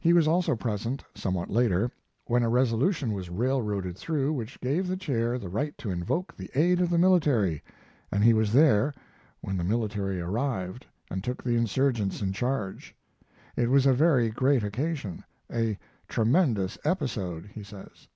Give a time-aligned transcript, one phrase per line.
[0.00, 1.92] He was also present somewhat later
[2.26, 6.50] when a resolution was railroaded through which gave the chair the right to invoke the
[6.56, 7.62] aid of the military,
[8.10, 8.92] and he was there
[9.42, 12.96] when the military arrived and took the insurgents in charge.
[13.54, 15.22] It was a very great occasion,
[15.52, 15.78] a
[16.08, 18.08] "tremendous episode," he says.